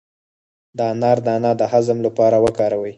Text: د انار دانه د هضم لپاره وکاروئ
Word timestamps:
د 0.77 0.79
انار 0.91 1.17
دانه 1.25 1.51
د 1.59 1.61
هضم 1.73 1.97
لپاره 2.07 2.37
وکاروئ 2.45 2.89